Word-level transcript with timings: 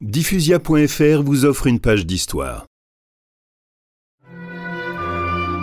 Diffusia.fr 0.00 1.24
vous 1.24 1.44
offre 1.44 1.66
une 1.66 1.80
page 1.80 2.06
d'histoire. 2.06 2.66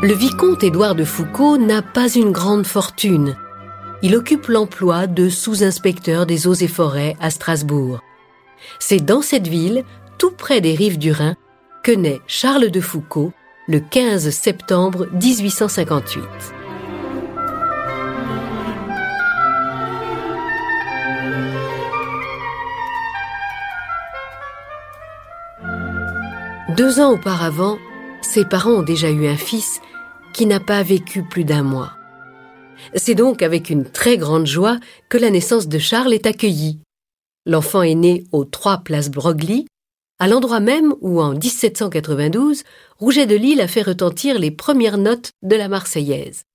Le 0.04 0.14
vicomte 0.14 0.62
Édouard 0.62 0.96
de 0.96 1.06
Foucault 1.06 1.58
n'a 1.58 1.82
pas 1.82 2.14
une 2.14 2.34
grande 2.34 2.68
fortune. 2.68 3.38
Il 4.02 4.14
occupe 4.14 4.48
l'emploi 4.48 5.08
de 5.08 5.30
sous-inspecteur 5.30 6.26
des 6.26 6.48
eaux 6.48 6.54
et 6.54 6.68
forêts 6.68 7.16
à 7.22 7.30
Strasbourg. 7.30 8.02
C'est 8.78 9.00
dans 9.00 9.22
cette 9.22 9.48
ville, 9.48 9.86
tout 10.18 10.32
près 10.32 10.60
des 10.60 10.76
rives 10.76 10.98
du 10.98 11.14
Rhin, 11.14 11.38
que 11.82 11.94
naît 11.94 12.20
Charles 12.28 12.72
de 12.72 12.82
Foucault 12.82 13.32
le 13.70 13.80
15 13.80 14.32
septembre 14.32 15.08
1858. 15.14 16.22
Deux 26.70 27.00
ans 27.00 27.12
auparavant, 27.12 27.78
ses 28.24 28.44
parents 28.44 28.72
ont 28.72 28.82
déjà 28.82 29.12
eu 29.12 29.28
un 29.28 29.38
fils 29.38 29.82
qui 30.34 30.48
n'a 30.48 30.60
pas 30.60 30.82
vécu 30.82 31.22
plus 31.22 31.44
d'un 31.44 31.62
mois. 31.62 31.92
C'est 32.96 33.14
donc 33.14 33.44
avec 33.44 33.70
une 33.70 33.86
très 33.86 34.18
grande 34.18 34.48
joie 34.48 34.80
que 35.08 35.20
la 35.20 35.30
naissance 35.30 35.68
de 35.68 35.78
Charles 35.78 36.12
est 36.12 36.26
accueillie. 36.26 36.80
L'enfant 37.46 37.84
est 37.84 37.94
né 37.94 38.24
aux 38.32 38.46
trois 38.46 38.80
places 38.80 39.12
Broglie, 39.12 39.68
à 40.18 40.28
l'endroit 40.28 40.60
même 40.60 40.96
où 41.02 41.22
en 41.22 41.34
1792, 41.34 42.64
Rouget 42.98 43.28
de 43.28 43.36
Lille 43.36 43.62
a 43.62 43.68
fait 43.68 43.84
retentir 43.84 44.40
les 44.40 44.50
premières 44.50 44.98
notes 44.98 45.30
de 45.44 45.56
la 45.56 45.68
Marseillaise. 45.68 46.46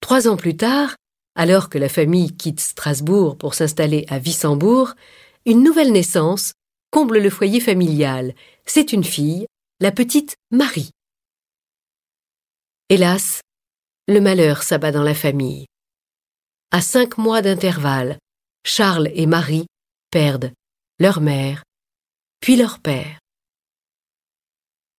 Trois 0.00 0.28
ans 0.28 0.36
plus 0.36 0.56
tard, 0.56 0.94
alors 1.34 1.68
que 1.68 1.78
la 1.78 1.88
famille 1.88 2.36
quitte 2.36 2.60
Strasbourg 2.60 3.36
pour 3.36 3.54
s'installer 3.54 4.06
à 4.08 4.18
Wissembourg, 4.18 4.94
une 5.46 5.64
nouvelle 5.64 5.90
naissance, 5.90 6.52
comble 6.90 7.18
le 7.18 7.30
foyer 7.30 7.60
familial. 7.60 8.34
C'est 8.66 8.92
une 8.92 9.04
fille, 9.04 9.46
la 9.80 9.92
petite 9.92 10.36
Marie. 10.50 10.90
Hélas, 12.88 13.40
le 14.08 14.20
malheur 14.20 14.62
s'abat 14.62 14.92
dans 14.92 15.02
la 15.02 15.14
famille. 15.14 15.66
À 16.72 16.80
cinq 16.80 17.18
mois 17.18 17.42
d'intervalle, 17.42 18.18
Charles 18.64 19.10
et 19.14 19.26
Marie 19.26 19.66
perdent 20.10 20.52
leur 20.98 21.20
mère, 21.20 21.62
puis 22.40 22.56
leur 22.56 22.80
père. 22.80 23.18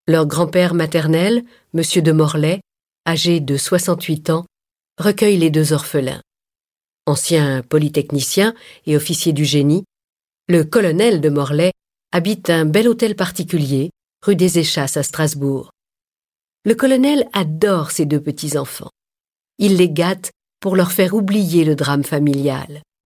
Leur 0.08 0.26
grand-père 0.26 0.74
maternel, 0.74 1.44
M. 1.74 1.84
de 2.02 2.12
Morlaix, 2.12 2.62
âgé 3.08 3.40
de 3.40 3.56
68 3.56 4.30
ans, 4.32 4.46
recueille 4.98 5.38
les 5.38 5.50
deux 5.50 5.74
orphelins. 5.74 6.22
Ancien 7.06 7.62
polytechnicien 7.62 8.56
et 8.86 8.96
officier 8.96 9.34
du 9.34 9.46
génie, 9.46 9.84
le 10.48 10.64
colonel 10.64 11.22
de 11.22 11.30
Morlaix 11.30 11.72
habite 12.12 12.50
un 12.50 12.66
bel 12.66 12.88
hôtel 12.88 13.16
particulier, 13.16 13.92
rue 14.26 14.36
des 14.36 14.60
Échasses 14.60 14.98
à 14.98 15.04
Strasbourg. 15.04 15.72
Le 16.66 16.76
colonel 16.76 17.28
adore 17.34 17.92
ses 17.92 18.06
deux 18.06 18.22
petits-enfants. 18.22 18.92
Il 19.58 19.78
les 19.78 19.90
gâte 19.90 20.32
pour 20.60 20.76
leur 20.76 20.92
faire 20.92 21.14
oublier 21.14 21.64
le 21.64 21.76
drame 21.76 22.04
familial. 22.04 22.82